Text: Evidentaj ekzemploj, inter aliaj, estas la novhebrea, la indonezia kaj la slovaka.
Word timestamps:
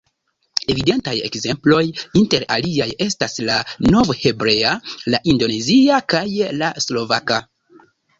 Evidentaj 0.73 1.11
ekzemploj, 1.25 1.81
inter 2.21 2.45
aliaj, 2.55 2.87
estas 3.05 3.37
la 3.49 3.57
novhebrea, 3.97 4.71
la 5.15 5.19
indonezia 5.35 6.01
kaj 6.15 6.23
la 6.63 6.71
slovaka. 6.87 7.39